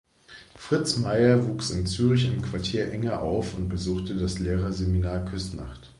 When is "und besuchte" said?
3.55-4.15